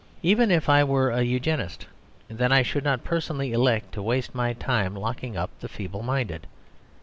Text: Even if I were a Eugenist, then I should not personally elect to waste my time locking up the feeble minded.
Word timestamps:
Even 0.23 0.49
if 0.49 0.67
I 0.67 0.83
were 0.83 1.11
a 1.11 1.21
Eugenist, 1.21 1.85
then 2.27 2.51
I 2.51 2.63
should 2.63 2.83
not 2.83 3.03
personally 3.03 3.53
elect 3.53 3.91
to 3.93 4.01
waste 4.01 4.33
my 4.33 4.53
time 4.53 4.95
locking 4.95 5.37
up 5.37 5.51
the 5.59 5.69
feeble 5.69 6.01
minded. 6.01 6.47